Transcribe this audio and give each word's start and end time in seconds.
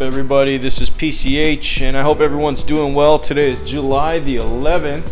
Everybody? 0.00 0.56
This 0.56 0.80
is 0.80 0.88
PCH, 0.88 1.82
and 1.82 1.94
I 1.94 2.00
hope 2.00 2.20
everyone's 2.20 2.62
doing 2.62 2.94
well. 2.94 3.18
Today 3.18 3.50
is 3.50 3.70
July 3.70 4.18
the 4.18 4.36
11th. 4.36 5.06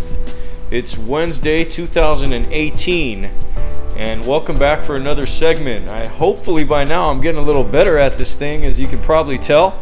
It's 0.70 0.96
Wednesday, 0.96 1.62
2018, 1.62 3.30
and 3.98 4.26
welcome 4.26 4.58
back 4.58 4.82
for 4.82 4.96
another 4.96 5.26
segment. 5.26 5.90
I 5.90 6.06
hopefully 6.06 6.64
by 6.64 6.84
now 6.84 7.10
I'm 7.10 7.20
getting 7.20 7.38
a 7.38 7.44
little 7.44 7.64
better 7.64 7.98
at 7.98 8.16
this 8.16 8.34
thing, 8.34 8.64
as 8.64 8.80
you 8.80 8.86
can 8.86 8.98
probably 9.02 9.36
tell. 9.36 9.78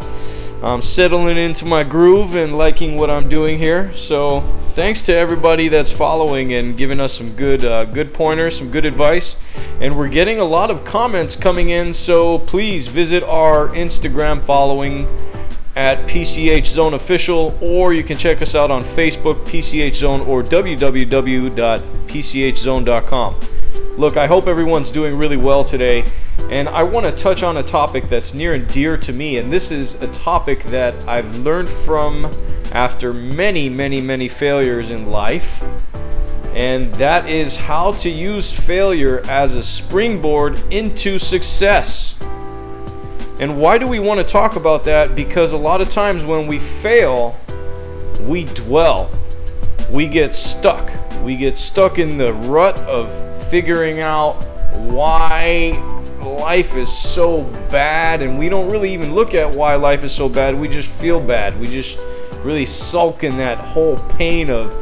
I'm 0.62 0.80
settling 0.80 1.36
into 1.36 1.64
my 1.66 1.84
groove 1.84 2.34
and 2.34 2.56
liking 2.56 2.96
what 2.96 3.10
I'm 3.10 3.28
doing 3.28 3.58
here. 3.58 3.94
So 3.94 4.40
thanks 4.40 5.02
to 5.04 5.14
everybody 5.14 5.68
that's 5.68 5.90
following 5.90 6.54
and 6.54 6.76
giving 6.76 6.98
us 6.98 7.12
some 7.12 7.32
good 7.32 7.64
uh, 7.64 7.84
good 7.84 8.14
pointers, 8.14 8.56
some 8.56 8.70
good 8.70 8.86
advice. 8.86 9.36
And 9.80 9.96
we're 9.96 10.08
getting 10.08 10.38
a 10.38 10.44
lot 10.44 10.70
of 10.70 10.84
comments 10.84 11.36
coming 11.36 11.68
in. 11.68 11.92
So 11.92 12.38
please 12.38 12.86
visit 12.86 13.22
our 13.22 13.68
Instagram 13.68 14.42
following 14.42 15.06
at 15.76 16.08
PCH 16.08 16.66
Zone 16.66 16.94
Official, 16.94 17.56
or 17.60 17.92
you 17.92 18.02
can 18.02 18.16
check 18.16 18.42
us 18.42 18.54
out 18.54 18.70
on 18.70 18.82
Facebook, 18.82 19.46
PCH 19.46 19.96
Zone, 19.96 20.22
or 20.22 20.42
www.pchzone.com. 20.42 23.40
Look, 23.98 24.16
I 24.16 24.26
hope 24.26 24.46
everyone's 24.46 24.90
doing 24.90 25.16
really 25.16 25.36
well 25.36 25.64
today. 25.64 26.04
And 26.50 26.68
I 26.68 26.82
want 26.82 27.06
to 27.06 27.12
touch 27.12 27.42
on 27.42 27.56
a 27.56 27.62
topic 27.62 28.08
that's 28.08 28.34
near 28.34 28.54
and 28.54 28.68
dear 28.68 28.96
to 28.98 29.12
me. 29.12 29.38
And 29.38 29.52
this 29.52 29.70
is 29.70 30.00
a 30.02 30.08
topic 30.08 30.62
that 30.64 31.08
I've 31.08 31.38
learned 31.38 31.68
from 31.68 32.30
after 32.72 33.12
many, 33.12 33.68
many, 33.68 34.00
many 34.00 34.28
failures 34.28 34.90
in 34.90 35.10
life. 35.10 35.62
And 36.54 36.94
that 36.94 37.28
is 37.28 37.56
how 37.56 37.92
to 37.92 38.08
use 38.08 38.52
failure 38.52 39.22
as 39.28 39.54
a 39.54 39.62
springboard 39.62 40.60
into 40.70 41.18
success. 41.18 42.14
And 43.38 43.60
why 43.60 43.76
do 43.76 43.86
we 43.86 43.98
want 43.98 44.18
to 44.18 44.24
talk 44.24 44.56
about 44.56 44.84
that? 44.84 45.14
Because 45.14 45.52
a 45.52 45.56
lot 45.58 45.80
of 45.80 45.90
times 45.90 46.24
when 46.24 46.46
we 46.46 46.58
fail, 46.58 47.38
we 48.20 48.44
dwell. 48.44 49.10
We 49.90 50.08
get 50.08 50.32
stuck. 50.32 50.90
We 51.22 51.36
get 51.36 51.58
stuck 51.58 51.98
in 51.98 52.16
the 52.16 52.32
rut 52.32 52.78
of 52.80 53.10
figuring 53.48 54.00
out 54.00 54.42
why 54.74 55.70
life 56.20 56.76
is 56.76 56.96
so 56.96 57.44
bad 57.70 58.22
and 58.22 58.38
we 58.38 58.48
don't 58.48 58.70
really 58.70 58.92
even 58.92 59.14
look 59.14 59.34
at 59.34 59.54
why 59.54 59.76
life 59.76 60.02
is 60.02 60.12
so 60.12 60.28
bad. 60.28 60.58
We 60.58 60.68
just 60.68 60.88
feel 60.88 61.20
bad. 61.20 61.58
We 61.60 61.66
just 61.66 61.98
really 62.42 62.66
sulk 62.66 63.22
in 63.22 63.36
that 63.38 63.58
whole 63.58 63.96
pain 64.10 64.50
of 64.50 64.72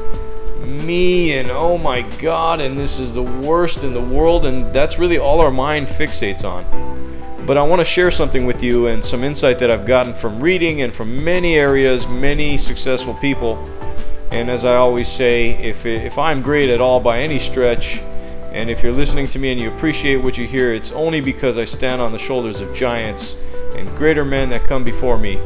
me 0.65 1.35
and 1.35 1.51
oh 1.51 1.77
my 1.77 2.03
god 2.21 2.61
and 2.61 2.79
this 2.79 2.99
is 2.99 3.15
the 3.15 3.23
worst 3.23 3.85
in 3.85 3.93
the 3.93 4.01
world 4.01 4.47
and 4.47 4.75
that's 4.75 4.99
really 4.99 5.19
all 5.19 5.41
our 5.41 5.51
mind 5.51 5.87
fixates 5.87 6.45
on. 6.45 7.04
But 7.47 7.59
I 7.59 7.63
want 7.63 7.81
to 7.81 7.85
share 7.85 8.11
something 8.11 8.47
with 8.47 8.63
you 8.63 8.87
and 8.87 9.05
some 9.05 9.23
insight 9.23 9.59
that 9.59 9.71
I've 9.71 9.87
gotten 9.87 10.15
from 10.15 10.41
reading 10.41 10.81
and 10.81 10.95
from 10.95 11.23
many 11.23 11.57
areas, 11.57 12.07
many 12.07 12.57
successful 12.57 13.13
people. 13.15 13.63
And 14.33 14.51
as 14.51 14.65
I 14.65 14.77
always 14.77 15.09
say, 15.09 15.51
if, 15.51 15.85
if 15.85 16.17
I'm 16.17 16.41
great 16.41 16.71
at 16.71 16.81
all 16.81 17.01
by 17.01 17.21
any 17.21 17.39
stretch, 17.39 18.01
and 18.53 18.71
if 18.71 18.83
you're 18.83 18.93
listening 18.93 19.27
to 19.27 19.39
me 19.39 19.53
and 19.53 19.61
you 19.61 19.71
appreciate 19.71 20.17
what 20.17 20.39
you 20.39 20.47
hear, 20.47 20.73
it's 20.73 20.93
only 20.93 21.21
because 21.21 21.59
I 21.59 21.65
stand 21.65 22.01
on 22.01 22.13
the 22.13 22.19
shoulders 22.19 22.61
of 22.61 22.75
giants 22.75 23.37
and 23.77 23.89
greater 23.97 24.25
men 24.25 24.49
that 24.51 24.65
come 24.65 24.83
before 24.83 25.19
me 25.19 25.39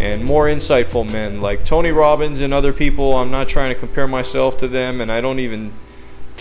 and 0.00 0.24
more 0.24 0.46
insightful 0.46 1.10
men 1.10 1.40
like 1.40 1.64
Tony 1.64 1.90
Robbins 1.90 2.40
and 2.40 2.54
other 2.54 2.72
people. 2.72 3.14
I'm 3.14 3.30
not 3.30 3.48
trying 3.48 3.74
to 3.74 3.78
compare 3.78 4.06
myself 4.06 4.56
to 4.58 4.68
them, 4.68 5.00
and 5.00 5.12
I 5.12 5.20
don't 5.20 5.40
even 5.40 5.72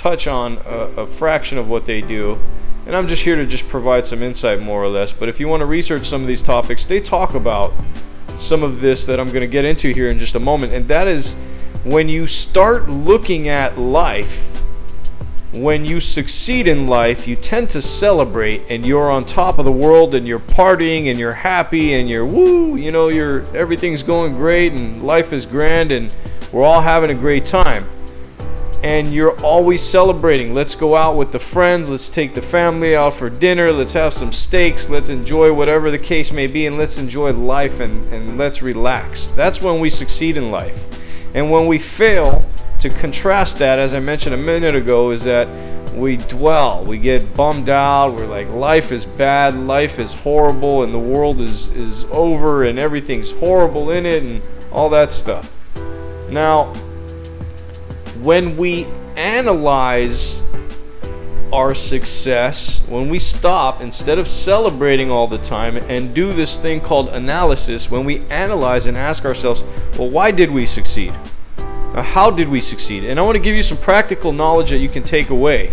touch 0.06 0.28
on 0.28 0.60
a, 0.68 1.02
a, 1.02 1.08
fraction 1.08 1.58
of 1.58 1.68
what 1.68 1.88
they 1.88 2.00
do. 2.00 2.38
And 2.86 2.96
I'm 2.96 3.08
just 3.08 3.24
here 3.24 3.36
to 3.38 3.46
just 3.48 3.68
provide 3.68 4.06
some 4.06 4.22
insight, 4.22 4.62
more 4.62 4.84
or 4.84 4.88
less. 4.88 5.12
But 5.12 5.30
if 5.30 5.40
you 5.40 5.48
want 5.48 5.62
to 5.62 5.66
research 5.66 6.08
some 6.08 6.22
of 6.22 6.28
these 6.28 6.44
topics, 6.44 6.86
they 6.86 7.00
talk 7.00 7.34
about 7.34 7.74
some 8.38 8.62
of 8.62 8.82
this 8.82 9.08
that 9.08 9.20
I'm 9.20 9.30
going 9.30 9.42
to 9.42 9.48
get 9.48 9.66
into 9.66 9.92
here 9.92 10.12
in 10.12 10.20
just 10.20 10.36
a 10.36 10.40
moment. 10.40 10.74
And 10.74 10.88
that 10.90 11.08
is 11.08 11.34
when 11.84 12.08
you 12.08 12.28
start 12.28 12.88
looking 12.88 13.50
at 13.50 13.80
life 13.80 14.52
when 15.54 15.86
you 15.86 16.02
succeed 16.02 16.68
in 16.68 16.86
life, 16.86 17.30
you 17.30 17.38
tend 17.38 17.70
to 17.70 17.82
celebrate 17.82 18.62
and 18.70 18.86
you're 18.86 19.10
on 19.10 19.24
top 19.24 19.58
of 19.58 19.64
the 19.64 19.72
world 19.72 20.14
and 20.14 20.28
you're 20.28 20.38
partying 20.38 21.10
and 21.10 21.18
you're 21.18 21.32
happy 21.32 21.94
and 21.94 22.10
you're 22.10 22.26
woo, 22.26 22.76
you 22.76 22.92
know, 22.92 23.08
you're 23.08 23.44
everything's 23.56 24.04
going 24.04 24.34
great 24.34 24.74
and 24.74 25.02
life 25.02 25.32
is 25.32 25.46
grand 25.46 25.94
and 25.94 26.14
we're 26.52 26.64
all 26.64 26.82
having 26.82 27.10
a 27.10 27.16
great 27.16 27.46
time. 27.46 27.88
And 28.86 29.08
you're 29.08 29.36
always 29.42 29.82
celebrating. 29.82 30.54
Let's 30.54 30.76
go 30.76 30.96
out 30.96 31.18
with 31.18 31.32
the 31.32 31.40
friends, 31.40 31.90
let's 31.90 32.08
take 32.08 32.36
the 32.36 32.42
family 32.44 32.96
out 32.96 33.16
for 33.16 33.32
dinner, 33.32 33.72
let's 33.72 33.94
have 33.94 34.14
some 34.14 34.32
steaks, 34.32 34.90
let's 34.90 35.10
enjoy 35.10 35.52
whatever 35.52 35.90
the 35.90 35.98
case 35.98 36.32
may 36.32 36.46
be, 36.46 36.68
and 36.68 36.78
let's 36.78 37.00
enjoy 37.00 37.34
life 37.34 37.80
and, 37.80 38.14
and 38.14 38.38
let's 38.38 38.62
relax. 38.62 39.28
That's 39.30 39.60
when 39.60 39.80
we 39.80 39.90
succeed 39.90 40.38
in 40.38 40.52
life. 40.52 40.78
And 41.34 41.50
when 41.50 41.66
we 41.66 41.80
fail, 41.80 42.48
to 42.80 42.90
contrast 42.92 43.58
that, 43.58 43.80
as 43.80 43.96
I 43.96 44.00
mentioned 44.00 44.36
a 44.36 44.38
minute 44.38 44.76
ago, 44.76 45.10
is 45.10 45.24
that 45.24 45.48
we 45.96 46.18
dwell, 46.18 46.86
we 46.86 47.00
get 47.00 47.34
bummed 47.34 47.70
out, 47.70 48.14
we're 48.14 48.28
like, 48.28 48.50
life 48.50 48.92
is 48.92 49.04
bad, 49.04 49.56
life 49.56 49.98
is 49.98 50.14
horrible, 50.14 50.84
and 50.84 50.94
the 50.94 51.00
world 51.00 51.42
is, 51.42 51.70
is 51.70 52.04
over, 52.12 52.66
and 52.66 52.78
everything's 52.78 53.32
horrible 53.32 53.90
in 53.90 54.06
it, 54.06 54.22
and 54.22 54.44
all 54.72 54.90
that 54.90 55.12
stuff. 55.12 55.52
Now, 56.30 56.72
when 58.26 58.58
we 58.58 58.86
analyze 59.16 60.42
our 61.54 61.76
success, 61.76 62.82
when 62.90 63.08
we 63.08 63.20
stop, 63.20 63.82
instead 63.82 64.18
of 64.18 64.28
celebrating 64.28 65.12
all 65.12 65.28
the 65.28 65.38
time 65.38 65.78
and 65.78 66.16
do 66.16 66.34
this 66.34 66.58
thing 66.58 66.82
called 66.82 67.10
analysis, 67.10 67.92
when 67.92 68.04
we 68.04 68.20
analyze 68.32 68.88
and 68.88 68.98
ask 68.98 69.26
ourselves, 69.26 69.64
well, 70.00 70.10
why 70.10 70.32
did 70.32 70.50
we 70.50 70.66
succeed? 70.66 71.14
How 71.94 72.32
did 72.32 72.50
we 72.50 72.62
succeed? 72.62 73.04
And 73.04 73.20
I 73.20 73.24
want 73.24 73.36
to 73.36 73.42
give 73.42 73.56
you 73.56 73.62
some 73.62 73.78
practical 73.78 74.34
knowledge 74.34 74.72
that 74.72 74.80
you 74.80 74.90
can 74.90 75.04
take 75.04 75.30
away 75.30 75.72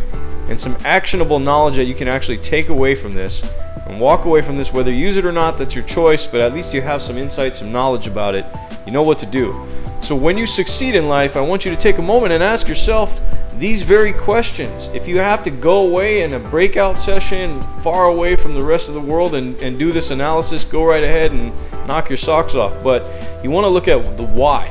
and 0.49 0.61
some 0.61 0.77
actionable 0.85 1.39
knowledge 1.39 1.77
that 1.77 1.87
you 1.87 1.95
can 1.95 2.07
actually 2.07 2.37
take 2.37 2.69
away 2.69 2.95
from 2.95 3.15
this 3.15 3.43
and 3.87 3.99
walk 3.99 4.27
away 4.27 4.43
from 4.43 4.59
this. 4.59 4.75
Whether 4.75 4.91
you 4.91 4.99
use 4.99 5.17
it 5.17 5.25
or 5.25 5.33
not, 5.33 5.57
that's 5.57 5.75
your 5.75 5.85
choice, 5.85 6.27
but 6.27 6.43
at 6.43 6.53
least 6.53 6.75
you 6.75 6.83
have 6.83 7.01
some 7.01 7.17
insight, 7.17 7.55
some 7.55 7.73
knowledge 7.73 8.07
about 8.07 8.35
it. 8.35 8.45
You 8.85 8.93
know 8.93 9.03
what 9.03 9.19
to 9.21 9.27
do. 9.27 9.67
So, 10.03 10.17
when 10.17 10.37
you 10.37 10.49
succeed 10.49 10.97
in 10.97 11.09
life, 11.09 11.37
I 11.37 11.41
want 11.41 11.65
you 11.65 11.71
to 11.71 11.77
take 11.77 11.99
a 11.99 12.03
moment 12.03 12.33
and 12.33 12.43
ask 12.43 12.67
yourself 12.67 13.21
these 13.61 13.83
very 13.83 14.13
questions. 14.13 14.89
If 14.93 15.07
you 15.07 15.19
have 15.19 15.45
to 15.45 15.51
go 15.51 15.83
away 15.83 16.23
in 16.23 16.35
a 16.35 16.41
breakout 16.41 16.99
session 16.99 17.61
far 17.83 18.07
away 18.07 18.35
from 18.35 18.55
the 18.55 18.65
rest 18.65 18.89
of 18.89 18.95
the 18.95 19.01
world 19.01 19.37
and, 19.37 19.55
and 19.63 19.79
do 19.79 19.93
this 19.93 20.11
analysis, 20.11 20.65
go 20.65 20.85
right 20.85 21.05
ahead 21.05 21.31
and 21.31 21.53
knock 21.87 22.09
your 22.11 22.17
socks 22.17 22.57
off. 22.57 22.83
But 22.83 23.07
you 23.45 23.53
want 23.53 23.63
to 23.65 23.69
look 23.69 23.87
at 23.87 24.17
the 24.17 24.27
why. 24.27 24.67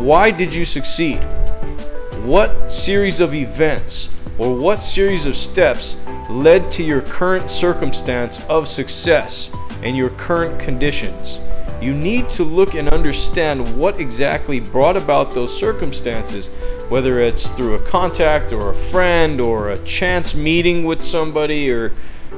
Why 0.00 0.30
did 0.30 0.54
you 0.54 0.64
succeed? 0.64 1.18
What 2.24 2.72
series 2.72 3.20
of 3.20 3.34
events 3.34 4.16
or 4.38 4.56
what 4.56 4.82
series 4.82 5.26
of 5.26 5.36
steps 5.36 5.98
led 6.30 6.70
to 6.72 6.82
your 6.82 7.02
current 7.02 7.50
circumstance 7.50 8.46
of 8.46 8.66
success 8.66 9.50
and 9.82 9.94
your 9.94 10.08
current 10.08 10.58
conditions? 10.58 11.40
You 11.84 11.92
need 11.92 12.30
to 12.30 12.44
look 12.44 12.74
and 12.74 12.88
understand 12.88 13.76
what 13.76 14.00
exactly 14.00 14.58
brought 14.58 14.96
about 14.96 15.32
those 15.32 15.54
circumstances, 15.54 16.48
whether 16.88 17.20
it's 17.20 17.50
through 17.50 17.74
a 17.74 17.78
contact 17.78 18.54
or 18.54 18.70
a 18.70 18.74
friend 18.74 19.38
or 19.38 19.68
a 19.68 19.76
chance 19.84 20.34
meeting 20.34 20.84
with 20.84 21.02
somebody 21.02 21.70
or 21.70 21.92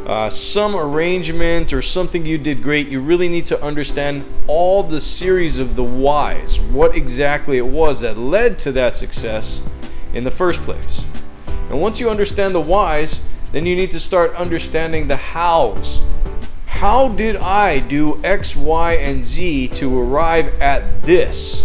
uh, 0.05 0.31
some 0.31 0.75
arrangement 0.75 1.73
or 1.73 1.81
something 1.81 2.27
you 2.27 2.39
did 2.39 2.61
great, 2.61 2.89
you 2.89 3.01
really 3.01 3.29
need 3.29 3.47
to 3.47 3.63
understand 3.63 4.25
all 4.49 4.83
the 4.83 5.01
series 5.01 5.59
of 5.59 5.77
the 5.77 5.85
whys, 5.85 6.59
what 6.59 6.97
exactly 6.97 7.57
it 7.57 7.67
was 7.69 8.01
that 8.01 8.19
led 8.19 8.59
to 8.59 8.73
that 8.73 8.97
success 8.97 9.63
in 10.13 10.25
the 10.25 10.31
first 10.33 10.61
place. 10.63 11.05
And 11.71 11.81
once 11.81 12.01
you 12.01 12.11
understand 12.11 12.53
the 12.53 12.61
whys, 12.61 13.21
then 13.53 13.65
you 13.65 13.77
need 13.77 13.93
to 13.93 14.01
start 14.01 14.35
understanding 14.35 15.07
the 15.07 15.17
hows. 15.17 16.01
How 16.77 17.09
did 17.09 17.37
I 17.37 17.79
do 17.79 18.21
X, 18.23 18.55
Y, 18.55 18.93
and 18.97 19.25
Z 19.25 19.69
to 19.69 19.99
arrive 19.99 20.61
at 20.61 21.03
this 21.03 21.65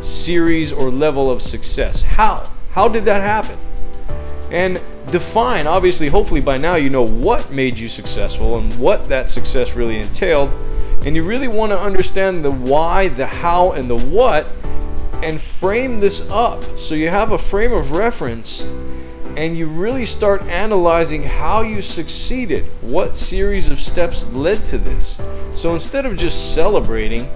series 0.00 0.72
or 0.72 0.92
level 0.92 1.28
of 1.28 1.42
success? 1.42 2.02
How? 2.02 2.48
How 2.70 2.86
did 2.86 3.04
that 3.06 3.20
happen? 3.20 3.58
And 4.52 4.80
define, 5.10 5.66
obviously, 5.66 6.06
hopefully 6.06 6.40
by 6.40 6.56
now 6.56 6.76
you 6.76 6.88
know 6.88 7.02
what 7.02 7.50
made 7.50 7.76
you 7.76 7.88
successful 7.88 8.56
and 8.58 8.72
what 8.74 9.08
that 9.08 9.28
success 9.28 9.74
really 9.74 9.96
entailed. 9.96 10.50
And 11.04 11.16
you 11.16 11.24
really 11.24 11.48
want 11.48 11.72
to 11.72 11.80
understand 11.80 12.44
the 12.44 12.52
why, 12.52 13.08
the 13.08 13.26
how, 13.26 13.72
and 13.72 13.90
the 13.90 13.98
what, 13.98 14.52
and 15.14 15.40
frame 15.40 15.98
this 15.98 16.30
up 16.30 16.62
so 16.78 16.94
you 16.94 17.08
have 17.08 17.32
a 17.32 17.38
frame 17.38 17.72
of 17.72 17.90
reference 17.90 18.64
and 19.36 19.56
you 19.56 19.66
really 19.66 20.06
start 20.06 20.42
analyzing 20.42 21.22
how 21.22 21.62
you 21.62 21.80
succeeded, 21.80 22.64
what 22.82 23.16
series 23.16 23.68
of 23.68 23.80
steps 23.80 24.26
led 24.32 24.64
to 24.66 24.78
this. 24.78 25.18
So 25.50 25.72
instead 25.72 26.06
of 26.06 26.16
just 26.16 26.54
celebrating, 26.54 27.28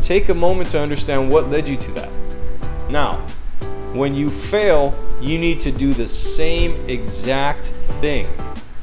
take 0.00 0.28
a 0.28 0.34
moment 0.34 0.70
to 0.70 0.80
understand 0.80 1.30
what 1.30 1.48
led 1.48 1.68
you 1.68 1.76
to 1.76 1.90
that. 1.92 2.10
Now, 2.88 3.16
when 3.92 4.14
you 4.14 4.30
fail, 4.30 4.94
you 5.20 5.38
need 5.38 5.60
to 5.60 5.72
do 5.72 5.92
the 5.92 6.06
same 6.06 6.88
exact 6.88 7.66
thing. 8.00 8.26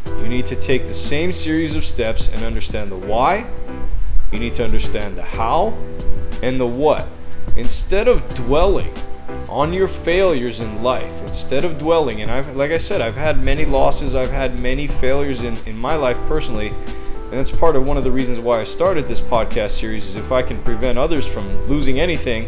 You 0.06 0.28
need 0.28 0.48
to 0.48 0.56
take 0.56 0.88
the 0.88 0.94
same 0.94 1.32
series 1.32 1.76
of 1.76 1.86
steps 1.86 2.28
and 2.28 2.44
understand 2.44 2.92
the 2.92 2.98
why, 2.98 3.46
You 4.32 4.40
need 4.40 4.56
to 4.56 4.64
understand 4.66 5.18
the 5.18 5.24
how 5.24 5.74
and 6.44 6.60
the 6.60 6.66
what. 6.66 7.08
Instead 7.56 8.10
of 8.10 8.28
dwelling 8.36 8.94
on 9.50 9.72
your 9.74 9.88
failures 9.88 10.60
in 10.60 10.84
life, 10.84 11.12
instead 11.22 11.64
of 11.64 11.78
dwelling, 11.78 12.22
and 12.22 12.30
I've, 12.30 12.56
like 12.56 12.72
I 12.72 12.78
said, 12.78 13.02
I've 13.02 13.16
had 13.16 13.42
many 13.42 13.66
losses, 13.66 14.16
I've 14.16 14.32
had 14.32 14.60
many 14.60 14.88
failures 14.88 15.42
in, 15.42 15.56
in 15.66 15.78
my 15.78 15.96
life 15.96 16.18
personally, 16.28 16.70
and 16.70 17.34
that's 17.34 17.52
part 17.52 17.76
of 17.76 17.86
one 17.86 17.98
of 17.98 18.04
the 18.04 18.12
reasons 18.12 18.40
why 18.40 18.60
I 18.60 18.64
started 18.64 19.08
this 19.08 19.22
podcast 19.22 19.72
series 19.72 20.06
is 20.06 20.16
if 20.16 20.32
I 20.32 20.42
can 20.42 20.62
prevent 20.64 20.98
others 20.98 21.26
from 21.26 21.50
losing 21.68 22.00
anything 22.00 22.48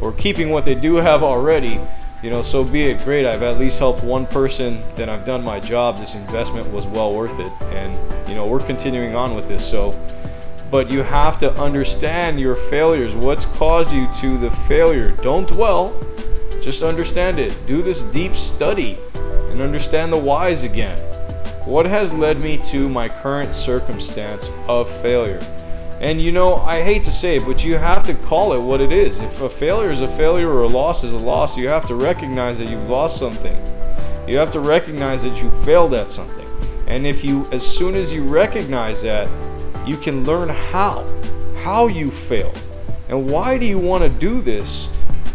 or 0.00 0.12
keeping 0.12 0.50
what 0.50 0.64
they 0.64 0.74
do 0.74 0.96
have 0.96 1.22
already, 1.22 1.80
you 2.22 2.30
know, 2.30 2.42
so 2.42 2.64
be 2.64 2.84
it. 2.84 3.04
Great, 3.04 3.26
I've 3.26 3.42
at 3.42 3.58
least 3.58 3.78
helped 3.78 4.02
one 4.02 4.26
person, 4.26 4.82
then 4.96 5.08
I've 5.08 5.24
done 5.24 5.44
my 5.44 5.60
job. 5.60 5.98
This 5.98 6.14
investment 6.14 6.66
was 6.72 6.86
well 6.86 7.14
worth 7.14 7.38
it. 7.38 7.52
And, 7.74 8.28
you 8.28 8.34
know, 8.34 8.46
we're 8.46 8.60
continuing 8.60 9.14
on 9.14 9.34
with 9.34 9.48
this. 9.48 9.68
So, 9.68 9.90
but 10.70 10.90
you 10.90 11.02
have 11.02 11.38
to 11.38 11.52
understand 11.60 12.40
your 12.40 12.56
failures. 12.56 13.14
What's 13.14 13.44
caused 13.44 13.92
you 13.92 14.08
to 14.20 14.38
the 14.38 14.50
failure? 14.50 15.12
Don't 15.22 15.48
dwell, 15.48 15.94
just 16.60 16.82
understand 16.82 17.38
it. 17.38 17.58
Do 17.66 17.82
this 17.82 18.02
deep 18.02 18.34
study 18.34 18.98
and 19.14 19.60
understand 19.60 20.12
the 20.12 20.18
whys 20.18 20.62
again. 20.62 20.98
What 21.64 21.86
has 21.86 22.12
led 22.12 22.38
me 22.38 22.58
to 22.70 22.88
my 22.88 23.08
current 23.08 23.54
circumstance 23.54 24.48
of 24.68 24.90
failure? 25.02 25.40
And 26.00 26.20
you 26.20 26.30
know, 26.30 26.56
I 26.56 26.82
hate 26.82 27.04
to 27.04 27.12
say 27.12 27.36
it, 27.36 27.46
but 27.46 27.64
you 27.64 27.76
have 27.78 28.04
to 28.04 28.14
call 28.14 28.52
it 28.52 28.60
what 28.60 28.80
it 28.80 28.92
is. 28.92 29.18
If 29.18 29.40
a 29.40 29.48
failure 29.48 29.90
is 29.90 30.02
a 30.02 30.08
failure 30.08 30.50
or 30.50 30.62
a 30.62 30.68
loss 30.68 31.04
is 31.04 31.12
a 31.12 31.18
loss, 31.18 31.56
you 31.56 31.68
have 31.68 31.86
to 31.86 31.94
recognize 31.94 32.58
that 32.58 32.68
you've 32.68 32.90
lost 32.90 33.18
something. 33.18 33.56
You 34.28 34.36
have 34.36 34.52
to 34.52 34.60
recognize 34.60 35.22
that 35.22 35.40
you 35.40 35.50
failed 35.64 35.94
at 35.94 36.12
something. 36.12 36.46
And 36.86 37.06
if 37.06 37.24
you, 37.24 37.48
as 37.50 37.66
soon 37.66 37.94
as 37.94 38.12
you 38.12 38.24
recognize 38.24 39.02
that, 39.02 39.28
you 39.86 39.96
can 39.96 40.24
learn 40.24 40.48
how, 40.48 41.06
how 41.62 41.86
you 41.86 42.10
failed. 42.10 42.60
And 43.08 43.30
why 43.30 43.56
do 43.56 43.64
you 43.66 43.78
want 43.78 44.02
to 44.02 44.08
do 44.08 44.40
this 44.40 44.88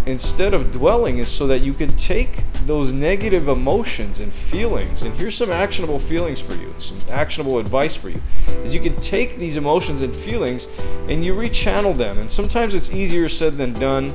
instead 0.05 0.53
of 0.53 0.71
dwelling 0.71 1.19
is 1.19 1.29
so 1.29 1.47
that 1.47 1.61
you 1.61 1.73
can 1.73 1.89
take 1.95 2.43
those 2.65 2.91
negative 2.91 3.47
emotions 3.47 4.19
and 4.19 4.31
feelings. 4.31 5.03
And 5.03 5.13
here's 5.17 5.35
some 5.35 5.51
actionable 5.51 5.99
feelings 5.99 6.39
for 6.39 6.53
you 6.55 6.73
some 6.79 6.97
actionable 7.09 7.59
advice 7.59 7.95
for 7.95 8.09
you 8.09 8.21
is 8.63 8.73
you 8.73 8.81
can 8.81 8.99
take 8.99 9.37
these 9.37 9.57
emotions 9.57 10.01
and 10.01 10.15
feelings 10.15 10.67
and 11.07 11.23
you 11.23 11.33
rechannel 11.33 11.95
them. 11.95 12.17
And 12.17 12.29
sometimes 12.29 12.73
it's 12.73 12.91
easier 12.91 13.29
said 13.29 13.57
than 13.57 13.73
done. 13.73 14.13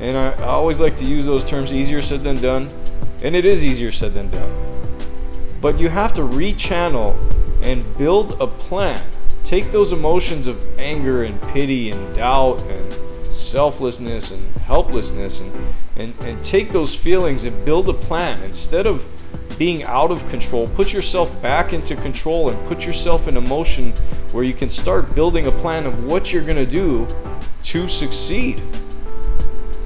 And 0.00 0.16
I, 0.16 0.32
always 0.44 0.80
like 0.80 0.96
to 0.98 1.04
use 1.04 1.26
those 1.26 1.44
terms 1.44 1.72
easier 1.72 2.02
said 2.02 2.22
than 2.22 2.36
done. 2.36 2.68
And 3.22 3.36
it 3.36 3.44
is 3.44 3.62
easier 3.62 3.92
said 3.92 4.14
than 4.14 4.30
done. 4.30 4.50
But 5.60 5.78
you 5.78 5.88
have 5.88 6.12
to 6.14 6.22
rechannel 6.22 7.16
and 7.62 7.84
build 7.96 8.40
a 8.40 8.46
plan 8.46 9.00
take 9.44 9.70
those 9.70 9.92
emotions 9.92 10.46
of 10.46 10.78
anger 10.78 11.24
and 11.24 11.40
pity 11.48 11.90
and 11.90 12.14
doubt 12.14 12.60
and 12.62 13.32
selflessness 13.32 14.30
and 14.30 14.56
helplessness 14.56 15.40
and, 15.40 15.52
and, 15.96 16.14
and 16.20 16.42
take 16.44 16.70
those 16.70 16.94
feelings 16.94 17.44
and 17.44 17.64
build 17.64 17.88
a 17.88 17.94
plan. 17.94 18.42
Instead 18.42 18.86
of 18.86 19.04
being 19.58 19.84
out 19.84 20.10
of 20.10 20.26
control 20.28 20.66
put 20.68 20.92
yourself 20.92 21.40
back 21.42 21.72
into 21.72 21.94
control 21.96 22.48
and 22.48 22.68
put 22.68 22.86
yourself 22.86 23.28
in 23.28 23.36
a 23.36 23.40
motion 23.40 23.92
where 24.32 24.44
you 24.44 24.54
can 24.54 24.70
start 24.70 25.14
building 25.14 25.46
a 25.46 25.52
plan 25.52 25.86
of 25.86 26.04
what 26.04 26.32
you're 26.32 26.44
going 26.44 26.56
to 26.56 26.66
do 26.66 27.06
to 27.62 27.88
succeed. 27.88 28.58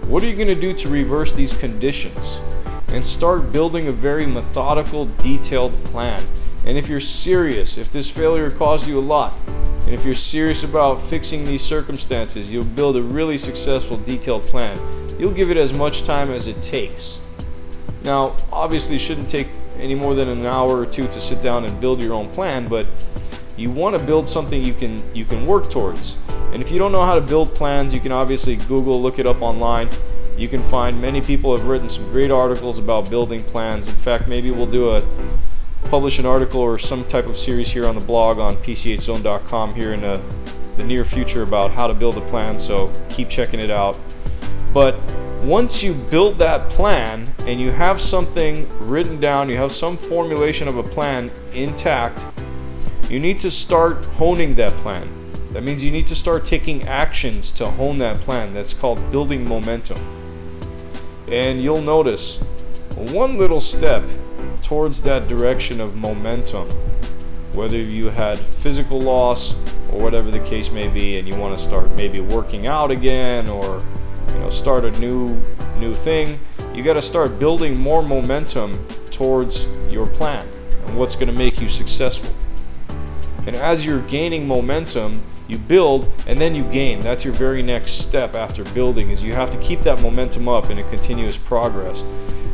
What 0.06 0.22
are 0.22 0.28
you 0.28 0.36
going 0.36 0.48
to 0.48 0.54
do 0.54 0.72
to 0.72 0.88
reverse 0.88 1.32
these 1.32 1.56
conditions? 1.58 2.40
And 2.88 3.04
start 3.04 3.52
building 3.52 3.88
a 3.88 3.92
very 3.92 4.24
methodical 4.24 5.06
detailed 5.18 5.72
plan 5.84 6.22
and 6.66 6.76
if 6.76 6.88
you're 6.88 7.00
serious 7.00 7.78
if 7.78 7.90
this 7.90 8.10
failure 8.10 8.50
caused 8.50 8.86
you 8.86 8.98
a 8.98 9.00
lot 9.00 9.36
and 9.86 9.94
if 9.94 10.04
you're 10.04 10.14
serious 10.14 10.64
about 10.64 11.00
fixing 11.00 11.44
these 11.44 11.62
circumstances, 11.62 12.50
you'll 12.50 12.64
build 12.64 12.96
a 12.96 13.02
really 13.02 13.38
successful 13.38 13.96
detailed 13.98 14.42
plan. 14.42 14.76
You'll 15.16 15.32
give 15.32 15.52
it 15.52 15.56
as 15.56 15.72
much 15.72 16.02
time 16.02 16.32
as 16.32 16.48
it 16.48 16.60
takes. 16.60 17.20
Now, 18.02 18.34
obviously, 18.50 18.98
shouldn't 18.98 19.30
take 19.30 19.48
any 19.78 19.94
more 19.94 20.16
than 20.16 20.28
an 20.28 20.44
hour 20.44 20.80
or 20.80 20.86
two 20.86 21.06
to 21.06 21.20
sit 21.20 21.40
down 21.40 21.66
and 21.66 21.80
build 21.80 22.02
your 22.02 22.14
own 22.14 22.28
plan, 22.30 22.66
but 22.66 22.88
you 23.56 23.70
want 23.70 23.96
to 23.96 24.04
build 24.04 24.28
something 24.28 24.64
you 24.64 24.74
can 24.74 25.00
you 25.14 25.24
can 25.24 25.46
work 25.46 25.70
towards. 25.70 26.16
And 26.52 26.60
if 26.60 26.72
you 26.72 26.80
don't 26.80 26.90
know 26.90 27.04
how 27.04 27.14
to 27.14 27.20
build 27.20 27.54
plans, 27.54 27.94
you 27.94 28.00
can 28.00 28.10
obviously 28.10 28.56
Google, 28.56 29.00
look 29.00 29.20
it 29.20 29.26
up 29.26 29.40
online. 29.40 29.88
You 30.36 30.48
can 30.48 30.64
find 30.64 31.00
many 31.00 31.20
people 31.20 31.56
have 31.56 31.64
written 31.68 31.88
some 31.88 32.10
great 32.10 32.32
articles 32.32 32.78
about 32.78 33.08
building 33.08 33.44
plans. 33.44 33.86
In 33.86 33.94
fact, 33.94 34.26
maybe 34.26 34.50
we'll 34.50 34.66
do 34.66 34.96
a 34.96 35.02
publish 35.86 36.18
an 36.18 36.26
article 36.26 36.60
or 36.60 36.78
some 36.78 37.04
type 37.04 37.26
of 37.26 37.36
series 37.36 37.70
here 37.70 37.86
on 37.86 37.94
the 37.94 38.00
blog 38.00 38.38
on 38.38 38.56
pchzone.com 38.56 39.74
here 39.74 39.92
in 39.92 40.00
the, 40.00 40.20
the 40.76 40.84
near 40.84 41.04
future 41.04 41.42
about 41.42 41.70
how 41.70 41.86
to 41.86 41.94
build 41.94 42.16
a 42.16 42.20
plan, 42.22 42.58
so 42.58 42.92
keep 43.08 43.28
checking 43.28 43.60
it 43.60 43.70
out. 43.70 43.96
But 44.74 45.00
once 45.42 45.82
you 45.82 45.94
build 45.94 46.38
that 46.38 46.68
plan 46.70 47.32
and 47.46 47.60
you 47.60 47.70
have 47.70 48.00
something 48.00 48.68
written 48.80 49.20
down, 49.20 49.48
you 49.48 49.56
have 49.56 49.70
some 49.70 49.96
formulation 49.96 50.66
of 50.66 50.76
a 50.76 50.82
plan 50.82 51.30
intact, 51.52 52.24
you 53.08 53.20
need 53.20 53.40
to 53.40 53.50
start 53.50 54.04
honing 54.06 54.56
that 54.56 54.72
plan. 54.78 55.08
That 55.52 55.62
means 55.62 55.82
you 55.82 55.90
need 55.90 56.08
to 56.08 56.16
start 56.16 56.44
taking 56.44 56.82
actions 56.88 57.52
to 57.52 57.66
hone 57.70 57.98
that 57.98 58.20
plan. 58.20 58.52
That's 58.52 58.74
called 58.74 59.10
building 59.10 59.48
momentum. 59.48 59.98
And 61.30 61.62
you'll 61.62 61.80
notice 61.80 62.38
one 62.96 63.38
little 63.38 63.60
step 63.60 64.02
towards 64.66 65.00
that 65.00 65.28
direction 65.28 65.80
of 65.80 65.94
momentum. 65.94 66.68
Whether 67.52 67.78
you 67.78 68.10
had 68.10 68.36
physical 68.36 69.00
loss 69.00 69.54
or 69.92 70.00
whatever 70.00 70.32
the 70.32 70.40
case 70.40 70.72
may 70.72 70.88
be, 70.88 71.18
and 71.18 71.28
you 71.28 71.36
want 71.36 71.56
to 71.56 71.64
start 71.64 71.88
maybe 71.92 72.18
working 72.20 72.66
out 72.66 72.90
again 72.90 73.48
or 73.48 73.80
you 74.28 74.38
know 74.40 74.50
start 74.50 74.84
a 74.84 74.90
new 74.98 75.40
new 75.78 75.94
thing, 75.94 76.38
you 76.74 76.82
got 76.82 76.94
to 76.94 77.02
start 77.02 77.38
building 77.38 77.78
more 77.78 78.02
momentum 78.02 78.84
towards 79.12 79.66
your 79.88 80.08
plan 80.08 80.48
and 80.84 80.98
what's 80.98 81.14
going 81.14 81.28
to 81.28 81.32
make 81.32 81.60
you 81.60 81.68
successful. 81.68 82.34
And 83.46 83.54
as 83.54 83.84
you're 83.84 84.02
gaining 84.02 84.48
momentum, 84.48 85.20
you 85.46 85.58
build 85.58 86.12
and 86.26 86.40
then 86.40 86.56
you 86.56 86.64
gain. 86.64 86.98
That's 86.98 87.24
your 87.24 87.34
very 87.34 87.62
next 87.62 88.00
step 88.00 88.34
after 88.34 88.64
building 88.64 89.10
is 89.10 89.22
you 89.22 89.32
have 89.32 89.52
to 89.52 89.58
keep 89.58 89.82
that 89.82 90.02
momentum 90.02 90.48
up 90.48 90.70
in 90.70 90.78
a 90.78 90.82
continuous 90.90 91.36
progress. 91.36 92.02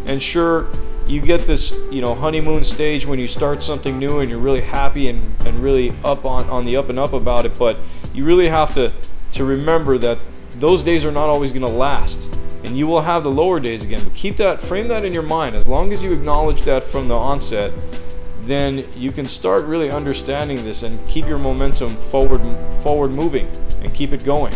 And 0.07 0.23
sure, 0.23 0.69
you 1.13 1.21
get 1.21 1.43
this 1.43 1.71
you 1.91 2.01
know 2.01 2.15
honeymoon 2.15 2.65
stage 2.65 3.05
when 3.05 3.19
you 3.19 3.29
start 3.29 3.63
something 3.63 3.99
new 3.99 4.21
and 4.21 4.31
you're 4.31 4.39
really 4.39 4.63
happy 4.63 5.09
and, 5.09 5.23
and 5.47 5.59
really 5.61 5.95
up 6.05 6.25
on, 6.25 6.49
on 6.49 6.65
the 6.65 6.77
up 6.77 6.89
and 6.89 6.99
up 6.99 7.13
about 7.13 7.45
it 7.45 7.57
but 7.59 7.77
you 8.15 8.25
really 8.25 8.49
have 8.49 8.73
to 8.73 8.91
to 9.31 9.45
remember 9.45 9.99
that 9.99 10.19
those 10.55 10.83
days 10.83 11.05
are 11.05 11.13
not 11.13 11.29
always 11.29 11.53
going 11.53 11.65
to 11.65 11.71
last 11.71 12.35
and 12.65 12.79
you 12.79 12.87
will 12.87 13.01
have 13.01 13.25
the 13.25 13.31
lower 13.31 13.59
days 13.59 13.83
again. 13.83 14.01
But 14.05 14.15
keep 14.15 14.37
that 14.37 14.61
frame 14.61 14.87
that 14.89 15.05
in 15.05 15.13
your 15.13 15.25
mind. 15.25 15.57
As 15.57 15.67
long 15.67 15.93
as 15.93 16.01
you 16.01 16.13
acknowledge 16.13 16.63
that 16.63 16.85
from 16.85 17.09
the 17.09 17.15
onset 17.17 17.73
then 18.43 18.85
you 18.97 19.13
can 19.13 19.25
start 19.25 19.65
really 19.67 19.91
understanding 19.91 20.57
this 20.65 20.83
and 20.83 20.99
keep 21.09 21.27
your 21.27 21.39
momentum 21.39 21.91
forward 21.91 22.41
forward 22.83 23.11
moving 23.11 23.47
and 23.83 23.95
keep 23.95 24.13
it 24.13 24.25
going. 24.25 24.55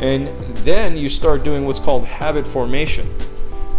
And 0.00 0.28
then 0.58 0.96
you 0.96 1.08
start 1.08 1.44
doing 1.44 1.64
what's 1.64 1.78
called 1.78 2.04
habit 2.04 2.46
formation 2.46 3.08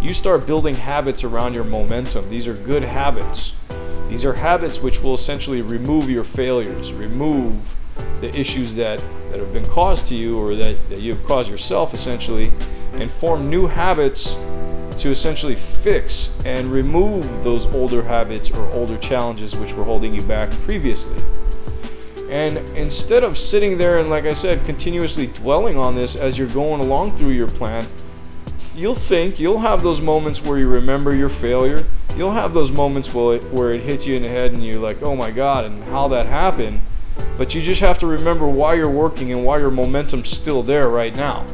you 0.06 0.14
start 0.14 0.46
building 0.46 0.74
habits 0.74 1.24
around 1.24 1.52
your 1.52 1.64
momentum. 1.64 2.30
These 2.30 2.46
are 2.46 2.54
good 2.54 2.84
habits. 2.84 3.54
These 4.08 4.24
are 4.24 4.32
habits 4.32 4.80
which 4.80 5.02
will 5.02 5.14
essentially 5.14 5.62
remove 5.62 6.08
your 6.08 6.22
failures, 6.22 6.92
remove 6.92 7.74
the 8.20 8.28
issues 8.38 8.76
that, 8.76 9.02
that 9.30 9.40
have 9.40 9.52
been 9.52 9.66
caused 9.66 10.06
to 10.08 10.14
you 10.14 10.38
or 10.38 10.54
that, 10.54 10.88
that 10.90 11.00
you 11.00 11.12
have 11.12 11.24
caused 11.24 11.50
yourself 11.50 11.92
essentially, 11.92 12.52
and 12.92 13.10
form 13.10 13.50
new 13.50 13.66
habits 13.66 14.34
to 14.98 15.10
essentially 15.10 15.56
fix 15.56 16.32
and 16.44 16.70
remove 16.70 17.42
those 17.42 17.66
older 17.66 18.00
habits 18.00 18.50
or 18.52 18.64
older 18.74 18.96
challenges 18.98 19.56
which 19.56 19.72
were 19.72 19.84
holding 19.84 20.14
you 20.14 20.22
back 20.22 20.52
previously. 20.52 21.20
And 22.30 22.58
instead 22.76 23.24
of 23.24 23.36
sitting 23.36 23.76
there 23.76 23.98
and, 23.98 24.08
like 24.08 24.24
I 24.24 24.34
said, 24.34 24.64
continuously 24.66 25.26
dwelling 25.26 25.76
on 25.76 25.96
this 25.96 26.14
as 26.14 26.38
you're 26.38 26.48
going 26.48 26.80
along 26.80 27.16
through 27.16 27.30
your 27.30 27.48
plan, 27.48 27.84
you'll 28.76 28.94
think, 28.94 29.40
you'll 29.40 29.58
have 29.58 29.82
those 29.82 30.00
moments 30.00 30.42
where 30.42 30.58
you 30.58 30.68
remember 30.68 31.14
your 31.14 31.30
failure. 31.30 31.82
You'll 32.14 32.32
have 32.32 32.52
those 32.52 32.70
moments 32.70 33.12
where 33.12 33.72
it, 33.72 33.80
hits 33.80 34.06
you 34.06 34.16
in 34.16 34.22
the 34.22 34.28
head 34.28 34.52
and 34.52 34.64
you're 34.64 34.80
like, 34.80 35.02
oh 35.02 35.16
my 35.16 35.30
God, 35.30 35.64
and 35.64 35.82
how 35.84 36.08
that 36.08 36.26
happened. 36.26 36.80
But 37.38 37.54
you 37.54 37.62
just 37.62 37.80
have 37.80 37.98
to 38.00 38.06
remember 38.06 38.46
why 38.46 38.74
you're 38.74 38.90
working 38.90 39.32
and 39.32 39.44
why 39.44 39.58
your 39.58 39.70
momentum's 39.70 40.28
still 40.28 40.62
there 40.62 40.88
right 40.88 41.14
now. 41.16 41.46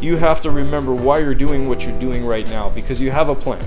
You 0.00 0.16
have 0.16 0.40
to 0.42 0.50
remember 0.50 0.94
why 0.94 1.18
you're 1.18 1.34
doing 1.34 1.68
what 1.68 1.82
you're 1.84 1.98
doing 1.98 2.24
right 2.24 2.48
now 2.48 2.70
because 2.70 3.00
you 3.00 3.10
have 3.10 3.28
a 3.28 3.34
plan. 3.34 3.64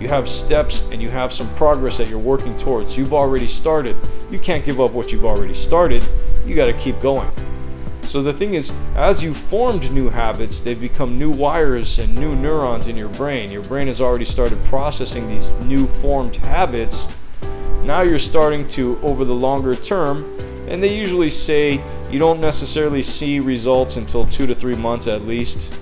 You 0.00 0.08
have 0.08 0.28
steps 0.28 0.82
and 0.90 1.00
you 1.00 1.08
have 1.10 1.32
some 1.32 1.52
progress 1.54 1.98
that 1.98 2.08
you're 2.08 2.18
working 2.18 2.56
towards. 2.58 2.96
You've 2.96 3.14
already 3.14 3.46
started. 3.46 3.96
You 4.30 4.38
can't 4.40 4.64
give 4.64 4.80
up 4.80 4.90
what 4.92 5.12
you've 5.12 5.24
already 5.24 5.54
started. 5.54 6.04
You 6.44 6.56
got 6.56 6.66
to 6.66 6.72
keep 6.72 6.98
going. 7.00 7.30
So 8.12 8.20
the 8.20 8.30
thing 8.30 8.52
is, 8.52 8.70
as 8.94 9.22
you 9.22 9.32
formed 9.32 9.90
new 9.90 10.10
habits, 10.10 10.60
they've 10.60 10.78
become 10.78 11.18
new 11.18 11.30
wires 11.30 11.98
and 11.98 12.14
new 12.14 12.36
neurons 12.36 12.86
in 12.86 12.94
your 12.94 13.08
brain. 13.08 13.50
Your 13.50 13.62
brain 13.62 13.86
has 13.86 14.02
already 14.02 14.26
started 14.26 14.62
processing 14.64 15.28
these 15.28 15.48
new 15.64 15.86
formed 15.86 16.36
habits. 16.36 17.18
Now 17.84 18.02
you're 18.02 18.18
starting 18.18 18.68
to, 18.68 19.00
over 19.02 19.24
the 19.24 19.34
longer 19.34 19.74
term, 19.74 20.26
And 20.68 20.82
they 20.82 20.94
usually 20.94 21.30
say 21.30 21.82
you 22.10 22.18
don't 22.18 22.38
necessarily 22.38 23.02
see 23.02 23.40
results 23.40 23.96
until 23.96 24.26
two 24.26 24.46
to 24.46 24.54
three 24.54 24.76
months 24.76 25.06
at 25.06 25.22
least 25.22 25.72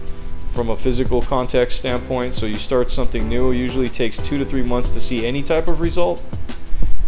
from 0.52 0.70
a 0.70 0.76
physical 0.76 1.22
context 1.22 1.78
standpoint. 1.78 2.34
So 2.34 2.46
you 2.46 2.60
start 2.60 2.92
something 2.92 3.28
new, 3.28 3.50
it 3.50 3.56
usually 3.56 3.88
takes 3.88 4.18
two 4.18 4.38
to 4.38 4.44
three 4.44 4.62
months 4.62 4.90
to 4.90 5.00
see 5.00 5.26
any 5.26 5.42
type 5.42 5.66
of 5.66 5.80
result. 5.80 6.22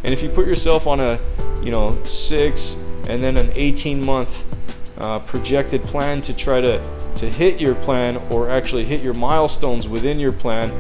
And 0.03 0.13
if 0.13 0.21
you 0.21 0.31
put 0.31 0.49
yourself 0.49 0.89
on 0.89 0.99
a, 0.99 1.21
you 1.63 1.71
know, 1.71 1.97
six 2.03 2.75
and 3.07 3.23
then 3.23 3.37
an 3.37 3.53
18 3.55 4.05
month 4.05 4.45
uh, 5.03 5.19
projected 5.21 5.83
plan 5.85 6.21
to 6.23 6.33
try 6.33 6.61
to 6.61 6.81
to 7.17 7.29
hit 7.29 7.61
your 7.61 7.75
plan 7.75 8.17
or 8.31 8.49
actually 8.49 8.85
hit 8.85 9.03
your 9.03 9.15
milestones 9.15 9.89
within 9.89 10.19
your 10.19 10.33
plan, 10.33 10.71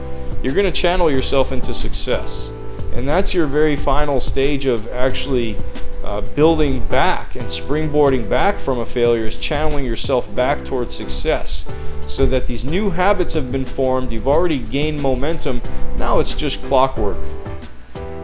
you're 0.43 0.55
going 0.55 0.67
to 0.67 0.73
channel 0.73 1.11
yourself 1.11 1.52
into 1.52 1.75
success. 1.75 2.49
And 2.95 3.09
that's 3.09 3.35
your 3.35 3.47
very 3.47 3.76
final 3.76 4.21
stage 4.21 4.67
of 4.67 4.88
actually 4.93 5.57
uh, 6.05 6.21
building 6.21 6.81
back 6.88 7.37
and 7.37 7.45
springboarding 7.45 8.29
back 8.29 8.59
from 8.59 8.81
a 8.81 8.87
failure 8.87 9.26
is 9.26 9.37
channeling 9.37 9.85
yourself 9.85 10.33
back 10.35 10.64
towards 10.64 10.95
success 10.95 11.64
so 12.07 12.26
that 12.26 12.47
these 12.47 12.64
new 12.64 12.91
habits 12.91 13.33
have 13.35 13.50
been 13.50 13.64
formed, 13.64 14.12
you've 14.12 14.29
already 14.29 14.59
gained 14.59 15.00
momentum, 15.00 15.62
now 15.97 16.19
it's 16.19 16.35
just 16.35 16.62
clockwork. 16.64 17.17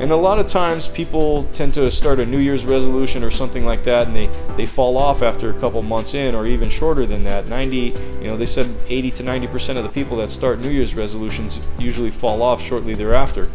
And 0.00 0.12
a 0.12 0.16
lot 0.16 0.38
of 0.38 0.46
times 0.46 0.86
people 0.86 1.42
tend 1.52 1.74
to 1.74 1.90
start 1.90 2.20
a 2.20 2.26
New 2.26 2.38
Year's 2.38 2.64
resolution 2.64 3.24
or 3.24 3.32
something 3.32 3.66
like 3.66 3.82
that 3.82 4.06
and 4.06 4.14
they, 4.14 4.28
they 4.56 4.64
fall 4.64 4.96
off 4.96 5.22
after 5.22 5.50
a 5.50 5.60
couple 5.60 5.82
months 5.82 6.14
in 6.14 6.36
or 6.36 6.46
even 6.46 6.70
shorter 6.70 7.04
than 7.04 7.24
that. 7.24 7.48
90, 7.48 7.76
you 8.20 8.28
know, 8.28 8.36
they 8.36 8.46
said 8.46 8.72
80 8.86 9.10
to 9.10 9.22
90% 9.24 9.76
of 9.76 9.82
the 9.82 9.88
people 9.88 10.16
that 10.18 10.30
start 10.30 10.60
New 10.60 10.70
Year's 10.70 10.94
resolutions 10.94 11.58
usually 11.80 12.12
fall 12.12 12.42
off 12.42 12.62
shortly 12.62 12.94
thereafter. 12.94 13.50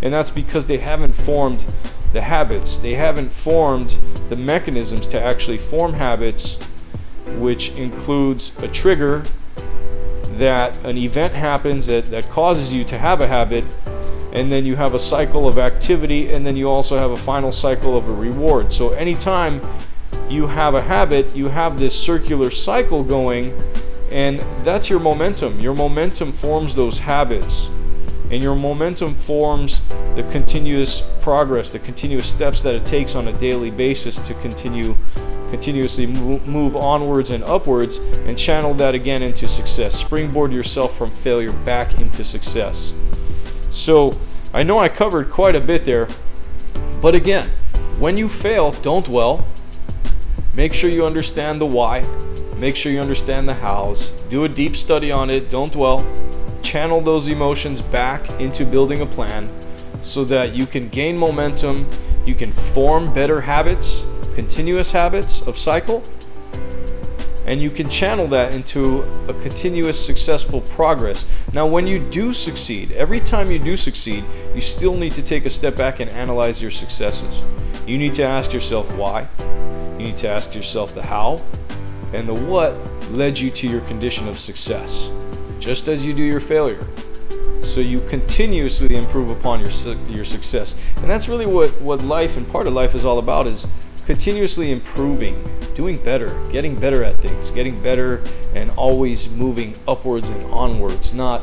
And 0.00 0.14
that's 0.14 0.30
because 0.30 0.66
they 0.66 0.78
haven't 0.78 1.12
formed 1.12 1.66
the 2.14 2.22
habits. 2.22 2.78
They 2.78 2.94
haven't 2.94 3.30
formed 3.30 3.96
the 4.30 4.36
mechanisms 4.36 5.06
to 5.08 5.22
actually 5.22 5.58
form 5.58 5.92
habits 5.92 6.58
which 7.38 7.70
includes 7.72 8.56
a 8.62 8.68
trigger 8.68 9.22
that 10.42 10.76
an 10.84 10.98
event 10.98 11.32
happens 11.32 11.86
that, 11.86 12.10
that 12.10 12.28
causes 12.28 12.72
you 12.72 12.82
to 12.82 12.98
have 12.98 13.20
a 13.20 13.26
habit 13.28 13.64
and 14.32 14.50
then 14.50 14.66
you 14.66 14.74
have 14.74 14.94
a 14.94 14.98
cycle 14.98 15.46
of 15.46 15.58
activity, 15.58 16.32
and 16.32 16.44
then 16.44 16.56
you 16.56 16.68
also 16.68 16.96
have 16.96 17.10
a 17.10 17.16
final 17.16 17.52
cycle 17.52 17.96
of 17.96 18.08
a 18.08 18.12
reward. 18.12 18.72
So 18.72 18.90
anytime 18.90 19.60
you 20.28 20.46
have 20.46 20.74
a 20.74 20.80
habit, 20.80 21.36
you 21.36 21.48
have 21.48 21.78
this 21.78 21.94
circular 21.94 22.50
cycle 22.50 23.04
going, 23.04 23.52
and 24.10 24.40
that's 24.64 24.88
your 24.88 25.00
momentum. 25.00 25.60
Your 25.60 25.74
momentum 25.74 26.32
forms 26.32 26.74
those 26.74 26.98
habits, 26.98 27.68
and 28.30 28.42
your 28.42 28.56
momentum 28.56 29.14
forms 29.14 29.82
the 30.16 30.26
continuous 30.32 31.02
progress, 31.20 31.70
the 31.70 31.78
continuous 31.80 32.26
steps 32.26 32.62
that 32.62 32.74
it 32.74 32.86
takes 32.86 33.14
on 33.14 33.28
a 33.28 33.32
daily 33.34 33.70
basis 33.70 34.16
to 34.20 34.32
continue 34.40 34.96
continuously 35.52 36.06
move 36.06 36.74
onwards 36.74 37.28
and 37.28 37.44
upwards 37.44 37.98
and 37.98 38.38
channel 38.38 38.72
that 38.72 38.94
again 38.94 39.22
into 39.22 39.46
success. 39.46 39.94
Springboard 39.94 40.50
yourself 40.50 40.96
from 40.96 41.10
failure 41.10 41.52
back 41.52 41.98
into 42.00 42.24
success. 42.24 42.94
So 43.70 44.18
I 44.54 44.62
know 44.62 44.78
I 44.78 44.88
covered 44.88 45.30
quite 45.30 45.54
a 45.54 45.60
bit 45.60 45.84
there, 45.84 46.08
but 47.02 47.14
again, 47.14 47.50
when 47.98 48.16
you 48.16 48.30
fail, 48.30 48.72
don't 48.72 49.04
dwell. 49.04 49.46
Make 50.54 50.72
sure 50.72 50.88
you 50.88 51.04
understand 51.04 51.60
the 51.60 51.66
why. 51.66 52.06
Make 52.56 52.74
sure 52.74 52.90
you 52.90 53.02
understand 53.02 53.46
the 53.46 53.54
hows. 53.54 54.10
Do 54.30 54.44
a 54.44 54.48
deep 54.48 54.74
study 54.74 55.12
on 55.12 55.28
it. 55.28 55.50
Don't 55.50 55.70
dwell. 55.70 56.02
Channel 56.62 57.02
those 57.02 57.28
emotions 57.28 57.82
back 57.82 58.40
into 58.40 58.64
building 58.64 59.02
a 59.02 59.06
plan 59.06 59.50
so 60.00 60.24
that 60.24 60.54
you 60.54 60.64
can 60.64 60.88
gain 60.88 61.18
momentum, 61.18 61.86
you 62.24 62.34
can 62.34 62.52
form 62.52 63.12
better 63.12 63.38
habits, 63.38 64.02
continuous 64.34 64.90
habits 64.90 65.42
of 65.42 65.58
cycle, 65.58 66.02
and 67.46 67.60
you 67.60 67.70
can 67.70 67.90
channel 67.90 68.28
that 68.28 68.54
into 68.54 69.02
a 69.28 69.34
continuous 69.42 70.04
successful 70.04 70.60
progress. 70.60 71.26
Now, 71.52 71.66
when 71.66 71.86
you 71.86 71.98
do 71.98 72.32
succeed, 72.32 72.92
every 72.92 73.20
time 73.20 73.50
you 73.50 73.58
do 73.58 73.76
succeed, 73.76 74.24
you 74.54 74.60
still 74.60 74.96
need 74.96 75.12
to 75.12 75.22
take 75.22 75.44
a 75.44 75.50
step 75.50 75.76
back 75.76 76.00
and 76.00 76.10
analyze 76.10 76.62
your 76.62 76.70
successes. 76.70 77.40
You 77.86 77.98
need 77.98 78.14
to 78.14 78.22
ask 78.22 78.52
yourself 78.52 78.90
why, 78.94 79.26
you 79.98 80.06
need 80.06 80.16
to 80.18 80.28
ask 80.28 80.54
yourself 80.54 80.94
the 80.94 81.02
how, 81.02 81.42
and 82.12 82.28
the 82.28 82.34
what 82.34 82.74
led 83.10 83.38
you 83.38 83.50
to 83.50 83.66
your 83.66 83.80
condition 83.82 84.28
of 84.28 84.38
success, 84.38 85.10
just 85.58 85.88
as 85.88 86.04
you 86.04 86.12
do 86.12 86.22
your 86.22 86.40
failure. 86.40 86.86
So 87.60 87.80
you 87.80 88.00
continuously 88.08 88.94
improve 88.94 89.30
upon 89.30 89.60
your 89.60 89.70
your 90.08 90.24
success, 90.24 90.74
and 90.96 91.08
that's 91.08 91.28
really 91.28 91.46
what 91.46 91.80
what 91.80 92.02
life 92.02 92.36
and 92.36 92.46
part 92.50 92.66
of 92.66 92.72
life 92.72 92.94
is 92.94 93.04
all 93.04 93.18
about 93.18 93.46
is 93.46 93.66
continuously 94.06 94.72
improving, 94.72 95.42
doing 95.74 95.98
better, 95.98 96.28
getting 96.50 96.74
better 96.74 97.04
at 97.04 97.20
things, 97.20 97.50
getting 97.50 97.80
better 97.82 98.22
and 98.54 98.70
always 98.72 99.28
moving 99.30 99.74
upwards 99.86 100.28
and 100.28 100.42
onwards, 100.52 101.14
not 101.14 101.42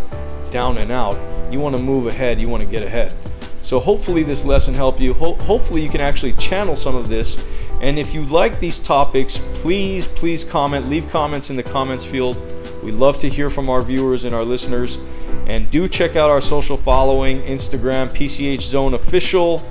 down 0.51 0.78
and 0.78 0.92
out. 0.92 1.18
You 1.51 1.60
want 1.60 1.75
to 1.78 1.82
move 1.82 2.08
ahead, 2.08 2.39
you 2.39 2.50
want 2.50 2.62
to 2.62 2.70
get 2.70 2.84
ahead. 2.84 3.13
So 3.62 3.80
hopefully 3.80 4.24
this 4.24 4.46
lesson 4.46 4.74
helped 4.74 5.00
you. 5.00 5.13
Ho- 5.16 5.36
hopefully 5.36 5.82
you 5.82 5.89
can 5.89 6.01
actually 6.01 6.34
channel 6.34 6.75
some 6.75 6.96
of 6.96 7.10
this. 7.10 7.48
And 7.82 7.98
if 7.98 8.13
you 8.13 8.25
like 8.25 8.60
these 8.60 8.80
topics, 8.80 9.39
please, 9.56 10.06
please 10.08 10.44
comment, 10.44 10.88
leave 10.88 11.10
comments 11.10 11.50
in 11.50 11.56
the 11.56 11.63
comments 11.63 12.06
field. 12.06 12.38
We 12.84 12.92
love 12.92 13.20
to 13.20 13.30
hear 13.30 13.50
from 13.50 13.70
our 13.70 13.82
viewers 13.82 14.24
and 14.24 14.34
our 14.34 14.44
listeners. 14.44 15.00
And 15.48 15.69
do 15.71 15.88
check 15.88 16.15
out 16.15 16.29
our 16.29 16.41
social 16.41 16.77
following 16.77 17.41
Instagram, 17.41 18.09
PCH 18.09 18.62
Zone 18.62 18.93
Official 18.93 19.63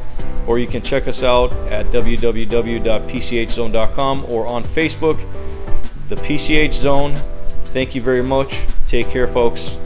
or 0.49 0.59
you 0.59 0.67
can 0.67 0.83
check 0.83 1.07
us 1.07 1.23
out 1.23 1.53
at 1.71 1.87
www.pchzone.com 1.87 4.25
or 4.29 4.47
on 4.47 4.65
Facebook, 4.65 5.19
the 6.09 6.17
PCH 6.17 6.73
Zone. 6.73 7.15
Thank 7.67 7.95
you 7.95 8.01
very 8.01 8.23
much. 8.23 8.59
Take 8.87 9.11
care, 9.11 9.29
folks. 9.29 9.77